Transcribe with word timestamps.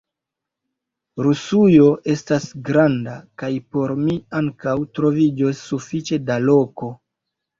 Rusujo 1.25 1.89
estas 2.13 2.47
granda, 2.69 3.13
kaj 3.43 3.51
por 3.77 3.93
mi 4.05 4.15
ankaŭ 4.39 4.75
troviĝos 4.99 5.61
sufiĉe 5.67 6.19
da 6.31 6.39
loko! 6.49 6.91